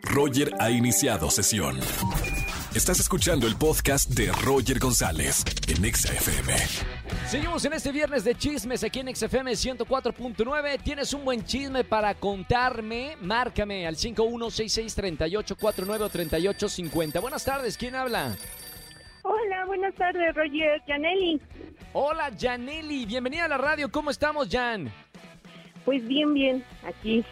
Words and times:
Roger 0.00 0.50
ha 0.58 0.70
iniciado 0.70 1.30
sesión. 1.30 1.78
Estás 2.74 3.00
escuchando 3.00 3.46
el 3.46 3.56
podcast 3.56 4.10
de 4.10 4.32
Roger 4.44 4.78
González 4.78 5.44
en 5.68 5.84
Exa 5.84 6.12
FM. 6.14 6.54
Seguimos 7.26 7.64
en 7.64 7.74
este 7.74 7.92
viernes 7.92 8.24
de 8.24 8.34
chismes 8.34 8.82
aquí 8.82 9.00
en 9.00 9.14
XFM 9.14 9.52
104.9. 9.52 10.82
¿Tienes 10.82 11.12
un 11.12 11.24
buen 11.24 11.44
chisme 11.44 11.84
para 11.84 12.14
contarme? 12.14 13.16
Márcame 13.20 13.86
al 13.86 13.96
51663849 13.96 16.00
o 16.00 16.08
3850. 16.08 17.20
Buenas 17.20 17.44
tardes, 17.44 17.76
¿quién 17.76 17.94
habla? 17.94 18.34
Hola, 19.22 19.66
buenas 19.66 19.94
tardes, 19.94 20.34
Roger. 20.34 20.82
Janelli. 20.86 21.40
Hola, 21.92 22.30
Janelli. 22.38 23.06
Bienvenida 23.06 23.44
a 23.44 23.48
la 23.48 23.58
radio. 23.58 23.90
¿Cómo 23.90 24.10
estamos, 24.10 24.48
Jan? 24.50 24.90
Pues 25.84 26.06
bien, 26.06 26.32
bien, 26.32 26.64
aquí. 26.84 27.24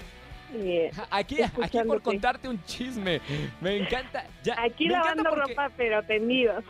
Eh, 0.55 0.91
Aquí, 1.11 1.43
aquí 1.43 1.79
por 1.87 2.03
contarte 2.03 2.49
un 2.49 2.63
chisme. 2.65 3.21
Me 3.61 3.77
encanta. 3.77 4.27
Ya, 4.43 4.61
aquí 4.61 4.89
me 4.89 4.95
encanta 4.95 5.23
lavando 5.23 5.31
porque 5.31 5.55
ropa, 5.55 5.71
pero 5.77 6.03
tendidos. 6.03 6.65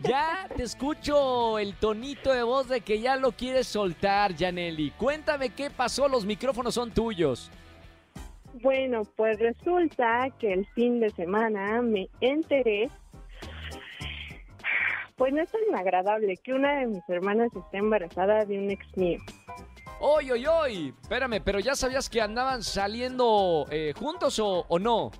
Ya 0.00 0.48
te 0.56 0.62
escucho 0.62 1.58
el 1.58 1.74
tonito 1.74 2.32
de 2.32 2.42
voz 2.42 2.68
de 2.68 2.80
que 2.80 3.00
ya 3.00 3.16
lo 3.16 3.32
quieres 3.32 3.66
soltar, 3.66 4.34
Janelli. 4.36 4.90
Cuéntame 4.92 5.50
qué 5.50 5.70
pasó, 5.70 6.08
los 6.08 6.24
micrófonos 6.24 6.74
son 6.74 6.90
tuyos. 6.90 7.50
Bueno, 8.62 9.02
pues 9.16 9.38
resulta 9.40 10.28
que 10.38 10.52
el 10.52 10.66
fin 10.66 11.00
de 11.00 11.10
semana 11.10 11.82
me 11.82 12.08
enteré, 12.20 12.88
pues 15.16 15.32
no 15.32 15.42
es 15.42 15.50
tan 15.50 15.74
agradable 15.74 16.36
que 16.36 16.52
una 16.52 16.78
de 16.78 16.86
mis 16.86 17.08
hermanas 17.08 17.50
esté 17.54 17.78
embarazada 17.78 18.44
de 18.44 18.58
un 18.58 18.70
ex 18.70 18.96
mío. 18.96 19.18
¡Oy, 20.06 20.30
oy, 20.30 20.44
oy! 20.46 20.94
Espérame, 21.00 21.40
pero 21.42 21.60
ya 21.60 21.74
sabías 21.74 22.10
que 22.10 22.20
andaban 22.20 22.62
saliendo 22.62 23.64
eh, 23.70 23.94
juntos 23.98 24.38
o, 24.38 24.66
o 24.68 24.78
no. 24.78 25.10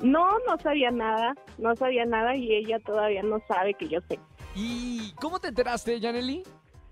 No, 0.00 0.28
no 0.46 0.58
sabía 0.58 0.90
nada, 0.90 1.32
no 1.56 1.74
sabía 1.74 2.04
nada 2.04 2.36
y 2.36 2.52
ella 2.54 2.78
todavía 2.84 3.22
no 3.22 3.38
sabe 3.48 3.72
que 3.72 3.88
yo 3.88 4.00
sé. 4.06 4.18
¿Y 4.54 5.12
cómo 5.14 5.38
te 5.40 5.48
enteraste, 5.48 5.98
Janelli? 6.00 6.42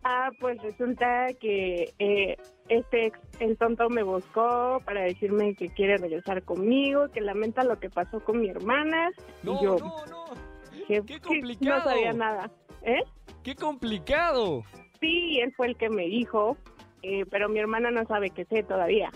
Ah, 0.04 0.30
pues 0.40 0.56
resulta 0.62 1.26
que 1.38 1.92
eh, 1.98 2.36
este 2.70 3.08
ex, 3.08 3.20
el 3.40 3.58
tonto 3.58 3.90
me 3.90 4.02
buscó 4.02 4.80
para 4.86 5.02
decirme 5.02 5.54
que 5.54 5.68
quiere 5.68 5.98
regresar 5.98 6.42
conmigo, 6.44 7.08
que 7.12 7.20
lamenta 7.20 7.62
lo 7.62 7.78
que 7.78 7.90
pasó 7.90 8.20
con 8.20 8.40
mi 8.40 8.48
hermana. 8.48 9.10
No, 9.42 9.60
y 9.60 9.64
yo, 9.64 9.76
no, 9.78 10.06
no. 10.06 10.24
que- 10.88 11.02
qué 11.02 11.02
que 11.04 11.20
complicado. 11.20 11.78
No 11.78 11.84
sabía 11.90 12.12
nada. 12.14 12.50
¿Eh? 12.80 13.02
¡Qué 13.42 13.54
complicado! 13.54 14.62
Sí, 14.98 15.38
él 15.40 15.52
fue 15.56 15.66
el 15.68 15.76
que 15.76 15.90
me 15.90 16.04
dijo, 16.06 16.56
eh, 17.02 17.24
pero 17.30 17.48
mi 17.48 17.58
hermana 17.58 17.90
no 17.90 18.04
sabe 18.06 18.30
que 18.30 18.44
sé 18.46 18.62
todavía. 18.62 19.10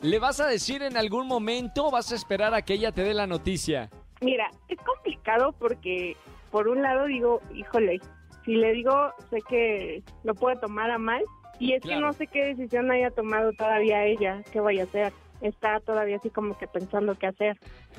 ¿Le 0.00 0.18
vas 0.18 0.40
a 0.40 0.46
decir 0.48 0.82
en 0.82 0.96
algún 0.96 1.26
momento 1.28 1.86
o 1.86 1.90
vas 1.90 2.10
a 2.12 2.16
esperar 2.16 2.54
a 2.54 2.62
que 2.62 2.74
ella 2.74 2.92
te 2.92 3.02
dé 3.02 3.14
la 3.14 3.26
noticia? 3.26 3.88
Mira, 4.20 4.50
es 4.68 4.78
complicado 4.78 5.52
porque 5.58 6.16
por 6.50 6.68
un 6.68 6.82
lado 6.82 7.06
digo, 7.06 7.40
híjole, 7.54 8.00
si 8.44 8.54
le 8.56 8.72
digo, 8.72 9.12
sé 9.30 9.38
que 9.48 10.02
lo 10.24 10.34
puede 10.34 10.56
tomar 10.56 10.90
a 10.90 10.98
mal 10.98 11.22
y 11.60 11.74
es 11.74 11.82
Claro. 11.82 12.00
que 12.00 12.06
no 12.06 12.12
sé 12.14 12.26
qué 12.26 12.44
decisión 12.54 12.90
haya 12.90 13.10
tomado 13.10 13.52
todavía 13.52 14.04
ella, 14.04 14.42
qué 14.52 14.58
vaya 14.60 14.82
a 14.82 14.86
hacer. 14.86 15.12
Está 15.40 15.80
todavía 15.80 16.16
así 16.16 16.30
como 16.30 16.56
que 16.58 16.66
pensando 16.68 17.16
qué 17.16 17.26
hacer. 17.28 17.58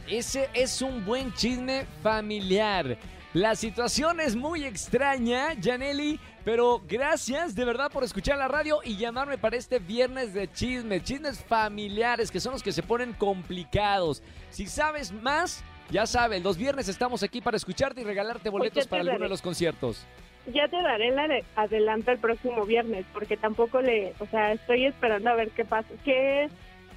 Ese 0.10 0.50
es 0.54 0.82
un 0.82 1.06
buen 1.06 1.34
chisme 1.34 1.86
familiar. 2.02 2.98
La 3.34 3.56
situación 3.56 4.20
es 4.20 4.36
muy 4.36 4.64
extraña, 4.64 5.56
Janelli, 5.60 6.20
pero 6.46 6.82
gracias 6.88 7.56
de 7.56 7.66
verdad 7.66 7.92
por 7.92 8.04
escuchar 8.04 8.38
la 8.38 8.48
radio 8.48 8.80
y 8.84 8.96
llamarme 8.98 9.40
para 9.40 9.58
este 9.58 9.80
viernes 9.80 10.36
de 10.36 10.52
chismes, 10.52 11.04
chismes 11.04 11.44
familiares 11.44 12.30
que 12.30 12.40
son 12.40 12.52
los 12.54 12.62
que 12.62 12.72
se 12.72 12.84
ponen 12.84 13.14
complicados. 13.14 14.22
Si 14.52 14.68
sabes 14.68 15.12
más, 15.12 15.64
ya 15.90 16.06
sabes, 16.06 16.44
los 16.44 16.58
viernes 16.58 16.88
estamos 16.90 17.24
aquí 17.24 17.42
para 17.42 17.58
escucharte 17.58 18.02
y 18.02 18.04
regalarte 18.04 18.50
boletos 18.50 18.74
Pues 18.76 18.86
te 18.86 18.90
para 18.92 19.02
alguno 19.02 19.24
de 19.24 19.30
los 19.30 19.42
conciertos. 19.42 20.06
Ya 20.54 20.68
te 20.68 20.80
daré 20.84 21.10
la 21.10 21.28
de- 21.28 21.44
adelanto 21.56 22.12
el 22.12 22.20
próximo 22.20 22.66
viernes 22.66 23.04
porque 23.14 23.36
tampoco 23.36 23.82
le, 23.82 24.14
o 24.20 24.28
sea, 24.28 24.52
estoy 24.52 24.86
esperando 24.86 25.32
a 25.32 25.36
ver 25.36 25.50
qué 25.52 25.66
pasa, 25.66 25.88
qué, 26.06 26.50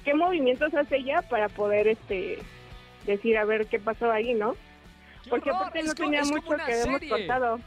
qué 0.05 0.13
movimientos 0.13 0.71
hace 0.75 0.97
ella 0.97 1.23
para 1.23 1.49
poder, 1.49 1.87
este, 1.87 2.37
decir 3.07 3.37
a 3.39 3.45
ver 3.45 3.65
qué 3.65 3.79
pasó 3.79 4.11
ahí, 4.11 4.35
¿no? 4.35 4.55
¡Qué 5.27 5.29
Porque 5.31 5.49
aparte 5.49 5.79
Es 5.79 5.85
no 5.87 5.93
tenía 5.95 6.23
mucho 6.23 6.49
una 6.49 6.65
que 6.65 6.81
hemos 6.81 7.01
cortado. 7.09 7.59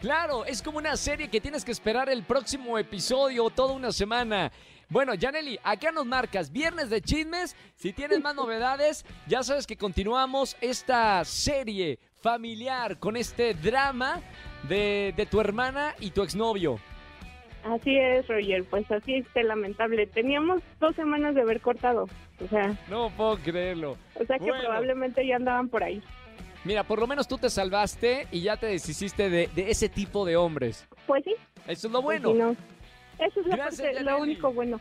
Claro, 0.00 0.44
es 0.44 0.62
como 0.62 0.78
una 0.78 0.96
serie 0.96 1.28
que 1.28 1.40
tienes 1.40 1.64
que 1.64 1.72
esperar 1.72 2.08
el 2.10 2.22
próximo 2.22 2.76
episodio 2.78 3.48
toda 3.50 3.72
una 3.72 3.92
semana. 3.92 4.52
Bueno, 4.88 5.14
Janely, 5.18 5.58
acá 5.64 5.90
nos 5.90 6.04
marcas 6.06 6.52
viernes 6.52 6.90
de 6.90 7.00
chismes. 7.00 7.56
Si 7.76 7.92
tienes 7.92 8.20
más 8.22 8.34
novedades, 8.36 9.04
ya 9.26 9.42
sabes 9.42 9.66
que 9.66 9.76
continuamos 9.76 10.56
esta 10.60 11.24
serie 11.24 11.98
familiar 12.20 12.98
con 12.98 13.16
este 13.16 13.54
drama 13.54 14.20
de, 14.68 15.14
de 15.16 15.26
tu 15.26 15.40
hermana 15.40 15.94
y 15.98 16.10
tu 16.10 16.22
exnovio. 16.22 16.78
Así 17.64 17.96
es, 17.96 18.28
Roger, 18.28 18.64
pues 18.64 18.88
así 18.92 19.14
es, 19.34 19.44
lamentable. 19.44 20.06
Teníamos 20.06 20.62
dos 20.78 20.94
semanas 20.94 21.34
de 21.34 21.40
haber 21.40 21.60
cortado, 21.60 22.06
o 22.44 22.48
sea, 22.48 22.76
No 22.88 23.10
puedo 23.10 23.38
creerlo. 23.38 23.96
o 24.14 24.24
sea 24.24 24.38
que 24.38 24.44
Bueno. 24.44 24.60
probablemente 24.62 25.26
ya 25.26 25.34
andaban 25.36 25.68
por 25.68 25.82
ahí. 25.82 26.00
Mira, 26.66 26.82
por 26.84 26.98
lo 26.98 27.06
menos 27.06 27.26
tú 27.28 27.38
te 27.38 27.48
salvaste 27.48 28.26
y 28.32 28.40
ya 28.42 28.56
te 28.56 28.66
deshiciste 28.66 29.30
de, 29.30 29.48
de 29.54 29.70
ese 29.70 29.88
tipo 29.88 30.24
de 30.26 30.36
hombres. 30.36 30.84
Pues 31.06 31.22
sí, 31.24 31.34
Eso 31.66 31.86
es 31.86 31.92
lo 31.92 32.02
pues 32.02 32.20
bueno. 32.22 32.32
sí, 32.32 32.38
no. 32.38 33.24
Eso 33.24 33.40
es 33.40 33.46
la 33.46 33.56
Gracias, 33.56 33.80
parte- 33.80 34.00
lo 34.02 34.10
Yaneli. 34.10 34.22
único 34.32 34.52
bueno. 34.52 34.80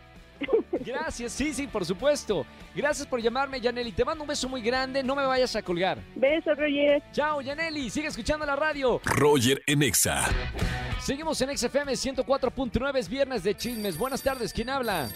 Gracias, 0.81 1.31
sí, 1.31 1.53
sí, 1.53 1.65
por 1.67 1.85
supuesto. 1.85 2.45
Gracias 2.75 3.07
por 3.07 3.21
llamarme, 3.21 3.61
Janely. 3.61 3.93
Te 3.93 4.03
mando 4.03 4.23
un 4.23 4.27
beso 4.27 4.49
muy 4.49 4.61
grande. 4.61 5.01
No 5.01 5.15
me 5.15 5.25
vayas 5.25 5.55
a 5.55 5.61
colgar. 5.61 5.97
Besos, 6.15 6.57
Roger. 6.57 7.01
Chao, 7.13 7.39
Yaneli. 7.41 7.89
Sigue 7.89 8.07
escuchando 8.07 8.45
la 8.45 8.55
radio. 8.57 8.99
Roger 9.05 9.61
en 9.65 9.81
Exa. 9.83 10.25
Seguimos 10.99 11.39
en 11.41 11.57
XFM 11.57 11.93
104.9. 11.93 12.97
Es 12.97 13.07
viernes 13.07 13.43
de 13.43 13.55
chismes. 13.55 13.97
Buenas 13.97 14.21
tardes. 14.21 14.51
¿Quién 14.51 14.69
habla? 14.69 15.07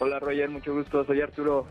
Hola 0.00 0.20
Roger, 0.20 0.48
mucho 0.48 0.72
gusto, 0.74 1.04
soy 1.04 1.20
Arturo. 1.20 1.66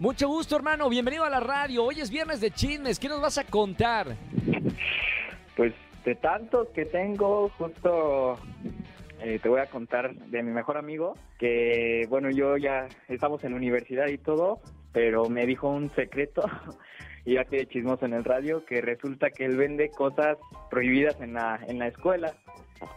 Mucho 0.00 0.26
gusto, 0.26 0.56
hermano. 0.56 0.88
Bienvenido 0.88 1.22
a 1.22 1.30
la 1.30 1.38
radio. 1.38 1.84
Hoy 1.84 2.00
es 2.00 2.10
viernes 2.10 2.40
de 2.40 2.50
chismes. 2.50 2.98
¿Qué 2.98 3.08
nos 3.08 3.20
vas 3.20 3.38
a 3.38 3.44
contar? 3.44 4.16
Pues 5.56 5.74
de 6.06 6.14
tantos 6.14 6.68
que 6.68 6.86
tengo, 6.86 7.50
justo 7.58 8.38
eh, 9.20 9.38
te 9.42 9.48
voy 9.48 9.60
a 9.60 9.66
contar 9.66 10.14
de 10.14 10.42
mi 10.42 10.52
mejor 10.52 10.78
amigo, 10.78 11.18
que 11.38 12.06
bueno, 12.08 12.30
yo 12.30 12.56
ya 12.56 12.88
estamos 13.08 13.44
en 13.44 13.50
la 13.50 13.58
universidad 13.58 14.06
y 14.06 14.16
todo, 14.16 14.60
pero 14.92 15.28
me 15.28 15.44
dijo 15.44 15.68
un 15.68 15.90
secreto, 15.94 16.42
y 17.24 17.34
ya 17.34 17.44
quedé 17.44 17.66
chismoso 17.66 18.06
en 18.06 18.14
el 18.14 18.24
radio, 18.24 18.64
que 18.64 18.80
resulta 18.80 19.30
que 19.30 19.44
él 19.44 19.56
vende 19.56 19.90
cosas 19.90 20.38
prohibidas 20.70 21.20
en 21.20 21.34
la, 21.34 21.60
en 21.66 21.78
la 21.78 21.88
escuela. 21.88 22.34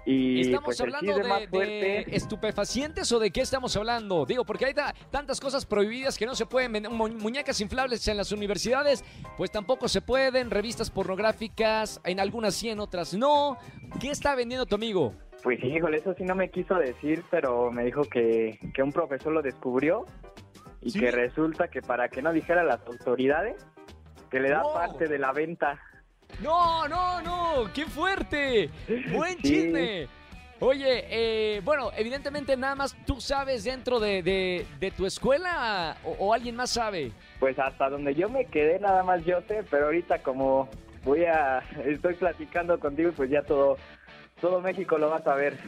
Y 0.06 0.40
¿Estamos 0.40 0.64
pues 0.64 0.80
hablando 0.82 1.14
de, 1.14 1.24
más 1.28 1.42
de 1.42 1.48
fuerte... 1.50 2.16
estupefacientes 2.16 3.12
o 3.12 3.20
de 3.20 3.32
qué 3.32 3.42
estamos 3.42 3.76
hablando? 3.76 4.26
Digo, 4.26 4.46
porque 4.46 4.66
hay 4.66 4.74
ta- 4.74 4.96
tantas 5.12 5.42
cosas 5.42 5.66
prohibidas 5.66 6.18
que 6.18 6.26
no 6.26 6.36
se 6.36 6.46
pueden 6.46 6.72
vender. 6.72 6.90
Mu- 6.90 7.10
muñecas 7.10 7.60
inflables 7.60 8.08
en 8.08 8.16
las 8.16 8.32
universidades, 8.32 9.04
pues 9.36 9.52
tampoco 9.52 9.90
se 9.90 10.00
pueden. 10.02 10.52
Revistas 10.52 10.90
pornográficas, 10.90 12.00
en 12.06 12.22
algunas 12.22 12.56
sí, 12.56 12.70
en 12.70 12.80
otras 12.80 13.14
no. 13.14 13.58
¿Qué 14.00 14.10
está 14.10 14.36
vendiendo 14.36 14.66
tu 14.66 14.76
amigo? 14.76 15.14
Pues 15.44 15.62
híjole, 15.62 15.98
eso 15.98 16.14
sí 16.18 16.24
no 16.24 16.36
me 16.36 16.50
quiso 16.50 16.76
decir, 16.76 17.22
pero 17.30 17.70
me 17.70 17.84
dijo 17.84 18.04
que, 18.04 18.58
que 18.74 18.82
un 18.84 18.94
profesor 18.94 19.34
lo 19.34 19.42
descubrió 19.42 20.06
y 20.82 20.92
¿Sí? 20.92 21.00
que 21.02 21.12
resulta 21.12 21.68
que 21.68 21.82
para 21.82 22.08
que 22.08 22.22
no 22.22 22.32
dijera 22.32 22.64
las 22.64 22.80
autoridades, 22.88 23.58
que 24.34 24.40
le 24.40 24.50
da 24.50 24.64
Wow. 24.64 24.74
parte 24.74 25.08
de 25.08 25.20
la 25.20 25.32
venta. 25.32 25.80
No, 26.42 26.88
no, 26.88 27.22
no, 27.22 27.72
qué 27.72 27.86
fuerte. 27.86 28.68
Buen 29.14 29.36
Sí. 29.38 29.44
chisme. 29.44 30.08
Oye, 30.60 31.06
eh, 31.10 31.62
bueno, 31.64 31.92
evidentemente 31.96 32.58
nada 32.58 32.74
más 32.74 32.96
tú 33.06 33.22
sabes 33.22 33.64
dentro 33.64 34.00
de, 34.00 34.24
de- 34.24 34.66
de 34.80 34.90
tu 34.92 35.06
escuela 35.06 35.98
o, 36.04 36.12
o 36.18 36.34
alguien 36.34 36.56
más 36.56 36.72
sabe. 36.72 37.12
Pues 37.40 37.60
hasta 37.60 37.90
donde 37.90 38.16
yo 38.16 38.28
me 38.28 38.46
quedé 38.46 38.80
nada 38.80 39.04
más 39.04 39.24
yo 39.24 39.40
sé, 39.48 39.64
pero 39.70 39.86
ahorita 39.86 40.20
como 40.24 40.68
voy 41.04 41.26
a, 41.26 41.60
estoy 41.86 42.16
platicando 42.16 42.80
contigo, 42.80 43.12
pues 43.16 43.30
ya 43.30 43.44
todo, 43.44 43.78
todo 44.42 44.62
México 44.62 44.98
lo 44.98 45.10
va 45.12 45.18
a 45.18 45.24
saber. 45.24 45.60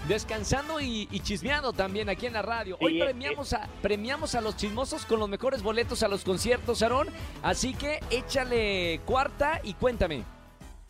Descansando 0.07 0.79
y, 0.79 1.07
y 1.11 1.19
chismeando 1.21 1.73
también 1.73 2.09
aquí 2.09 2.27
en 2.27 2.33
la 2.33 2.41
radio. 2.41 2.77
Hoy 2.79 2.93
Sí, 2.93 2.99
premiamos 2.99 3.53
a, 3.53 3.67
premiamos 3.81 4.35
a 4.35 4.41
los 4.41 4.55
chismosos 4.55 5.05
con 5.05 5.19
los 5.19 5.27
mejores 5.27 5.63
boletos 5.63 6.03
a 6.03 6.07
los 6.07 6.23
conciertos, 6.23 6.83
Aarón. 6.83 7.07
Así 7.41 7.73
que 7.73 7.99
échale 8.11 9.01
cuarta 9.05 9.61
y 9.63 9.73
cuéntame. 9.73 10.23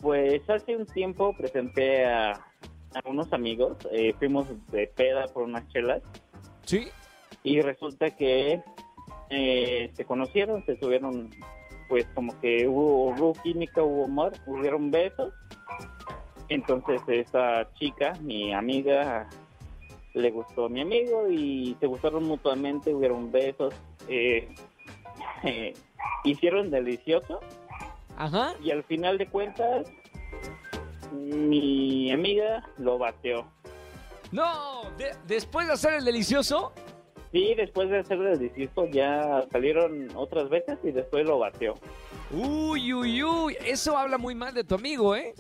Pues 0.02 0.48
hace 0.50 0.76
un 0.76 0.86
tiempo 0.86 1.34
presenté 1.38 2.06
a, 2.06 2.34
a 2.34 3.10
unos 3.10 3.32
amigos, 3.34 3.78
eh, 3.92 4.14
fuimos 4.20 4.48
de 4.72 4.88
peda 4.88 5.26
por 5.34 5.44
unas 5.44 5.68
chelas 5.70 6.02
¿Sí? 6.66 6.90
y 7.44 7.62
resulta 7.62 8.10
que 8.12 8.62
eh, 9.30 9.92
se 9.94 10.06
conocieron, 10.06 10.66
se 10.66 10.78
subieron, 10.80 11.30
pues 11.90 12.06
como 12.14 12.40
que 12.42 12.68
hubo, 12.68 13.10
hubo 13.10 13.34
química, 13.44 13.84
hubo 13.84 14.06
amor, 14.06 14.34
hubieron 14.46 14.92
besos. 14.92 15.34
Entonces 16.50 17.02
esta 17.08 17.72
chica, 17.74 18.14
mi 18.22 18.54
amiga, 18.54 19.28
le 20.14 20.32
gustó 20.32 20.66
a 20.66 20.70
mi 20.70 20.82
amigo 20.82 21.28
y 21.30 21.76
se 21.80 21.88
gustaron 21.88 22.24
mutuamente, 22.24 22.94
hubieron 22.94 23.32
besos, 23.32 23.74
eh, 24.08 24.48
eh, 25.44 25.74
hicieron 26.24 26.70
delicioso 26.72 27.40
Ajá. 28.18 28.54
y 28.64 28.72
al 28.72 28.84
final 28.84 29.18
de 29.18 29.28
cuentas 29.28 29.88
mi 31.12 32.12
amiga 32.12 32.64
lo 32.78 32.98
bateó. 32.98 33.46
No, 34.32 34.84
de- 34.98 35.16
después 35.28 35.68
de 35.68 35.74
hacer 35.74 35.94
el 35.96 36.06
delicioso. 36.06 36.74
Sí, 37.32 37.54
después 37.56 37.90
de 37.90 38.00
hacer 38.00 38.18
el 38.20 38.40
delicioso 38.40 38.86
ya 38.86 39.46
salieron 39.52 40.10
otras 40.16 40.50
veces 40.50 40.78
y 40.84 40.92
después 40.92 41.26
lo 41.26 41.40
bateó. 41.40 41.74
Uy, 42.32 42.94
uy, 42.94 43.24
uy. 43.24 43.58
Eso 43.66 43.98
habla 43.98 44.18
muy 44.18 44.36
mal 44.36 44.54
de 44.54 44.64
tu 44.64 44.76
amigo, 44.76 45.16
¿eh? 45.16 45.34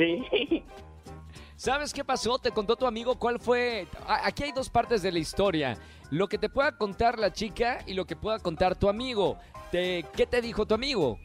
Sí, 0.00 0.64
¿Sabes 1.56 1.92
qué 1.92 2.02
pasó? 2.04 2.38
Te 2.38 2.52
contó 2.52 2.74
tu 2.74 2.86
amigo 2.86 3.18
cuál 3.18 3.38
fue. 3.38 3.86
Aquí 4.08 4.44
hay 4.44 4.52
dos 4.52 4.70
partes 4.70 5.02
de 5.02 5.12
la 5.12 5.18
historia. 5.18 5.76
Lo 6.10 6.26
que 6.26 6.38
te 6.38 6.48
pueda 6.48 6.78
contar 6.78 7.18
la 7.18 7.30
chica 7.34 7.80
y 7.86 7.92
lo 7.92 8.06
que 8.06 8.16
pueda 8.16 8.38
contar 8.38 8.76
tu 8.76 8.88
amigo. 8.88 9.36
Te- 9.70 10.06
¿Qué 10.16 10.26
te 10.26 10.40
dijo 10.40 10.64
tu 10.66 10.74
amigo? 10.74 11.18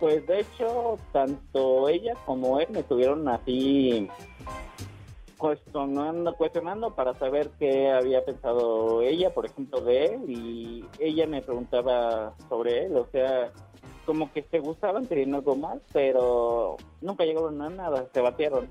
pues 0.00 0.26
de 0.26 0.40
hecho 0.40 0.98
tanto 1.12 1.88
ella 1.88 2.14
como 2.26 2.58
él 2.58 2.66
me 2.70 2.80
estuvieron 2.80 3.28
así 3.28 4.08
cuestionando, 5.38 6.34
cuestionando 6.34 6.94
para 6.96 7.14
saber 7.14 7.50
qué 7.58 7.90
había 7.90 8.24
pensado 8.24 9.00
ella, 9.02 9.32
por 9.32 9.46
ejemplo, 9.46 9.80
de 9.80 10.06
él 10.06 10.22
y 10.28 10.84
ella 10.98 11.28
me 11.28 11.40
preguntaba 11.40 12.34
sobre 12.48 12.86
él, 12.86 12.96
o 12.96 13.06
sea, 13.12 13.52
como 14.04 14.32
que 14.32 14.42
se 14.50 14.58
gustaban 14.58 15.06
queriendo 15.06 15.38
algo 15.38 15.56
más, 15.56 15.78
pero 15.92 16.76
nunca 17.00 17.24
llegaron 17.24 17.60
a 17.62 17.70
nada, 17.70 18.06
se 18.12 18.20
batearon. 18.20 18.68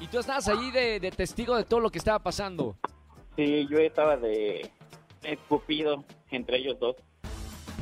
Y 0.00 0.06
tú 0.08 0.18
estabas 0.18 0.48
allí 0.48 0.70
de, 0.70 1.00
de 1.00 1.10
testigo 1.10 1.56
de 1.56 1.64
todo 1.64 1.80
lo 1.80 1.90
que 1.90 1.98
estaba 1.98 2.18
pasando. 2.18 2.76
Sí, 3.36 3.66
yo 3.70 3.78
estaba 3.78 4.16
de 4.16 4.70
escupido 5.22 6.04
entre 6.30 6.58
ellos 6.58 6.78
dos. 6.78 6.96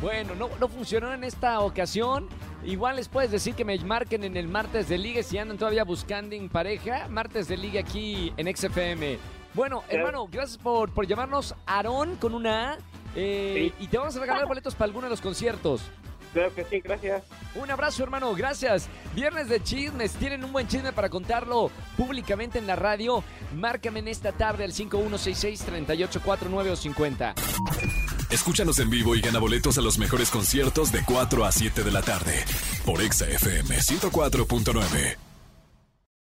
Bueno, 0.00 0.34
no, 0.34 0.48
no 0.58 0.68
funcionó 0.68 1.12
en 1.12 1.24
esta 1.24 1.60
ocasión. 1.60 2.28
Igual 2.64 2.96
les 2.96 3.08
puedes 3.08 3.30
decir 3.30 3.54
que 3.54 3.64
me 3.64 3.76
marquen 3.78 4.24
en 4.24 4.36
el 4.36 4.48
martes 4.48 4.88
de 4.88 4.98
liga 4.98 5.22
si 5.22 5.38
andan 5.38 5.58
todavía 5.58 5.84
buscando 5.84 6.34
en 6.34 6.48
pareja. 6.48 7.08
Martes 7.08 7.48
de 7.48 7.56
liga 7.56 7.80
aquí 7.80 8.32
en 8.36 8.54
XFM. 8.56 9.18
Bueno, 9.54 9.82
hermano, 9.88 10.26
gracias 10.30 10.58
por, 10.58 10.92
por 10.92 11.06
llamarnos 11.06 11.54
Aarón 11.66 12.16
con 12.16 12.34
una 12.34 12.72
A. 12.74 12.78
eh, 13.14 13.72
Y 13.78 13.86
te 13.88 13.98
vamos 13.98 14.16
a 14.16 14.20
regalar 14.20 14.46
boletos 14.46 14.74
para 14.74 14.86
alguno 14.86 15.06
de 15.06 15.10
los 15.10 15.20
conciertos. 15.20 15.82
Claro 16.32 16.54
que 16.54 16.64
sí, 16.64 16.80
gracias. 16.80 17.22
Un 17.54 17.70
abrazo, 17.70 18.02
hermano, 18.02 18.34
gracias. 18.34 18.88
Viernes 19.14 19.48
de 19.48 19.62
chismes, 19.62 20.12
tienen 20.12 20.42
un 20.44 20.52
buen 20.52 20.66
chisme 20.66 20.92
para 20.92 21.10
contarlo 21.10 21.70
públicamente 21.96 22.58
en 22.58 22.66
la 22.66 22.76
radio. 22.76 23.22
Márcame 23.54 24.00
en 24.00 24.08
esta 24.08 24.32
tarde 24.32 24.64
al 24.64 24.72
5166-3849 24.72 26.70
o 26.70 26.76
50. 26.76 27.34
Escúchanos 28.30 28.78
en 28.78 28.88
vivo 28.88 29.14
y 29.14 29.20
gana 29.20 29.38
boletos 29.38 29.76
a 29.76 29.82
los 29.82 29.98
mejores 29.98 30.30
conciertos 30.30 30.90
de 30.90 31.04
4 31.04 31.44
a 31.44 31.52
7 31.52 31.82
de 31.82 31.92
la 31.92 32.00
tarde 32.00 32.42
por 32.86 33.02
Exa 33.02 33.26
FM 33.26 33.76
104.9. 33.76 35.21